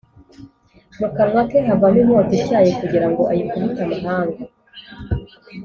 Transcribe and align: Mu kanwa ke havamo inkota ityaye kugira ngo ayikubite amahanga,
Mu 0.99 1.07
kanwa 1.15 1.41
ke 1.49 1.57
havamo 1.67 1.99
inkota 2.01 2.33
ityaye 2.39 2.69
kugira 2.79 3.05
ngo 3.09 3.21
ayikubite 3.31 3.81
amahanga, 3.85 4.41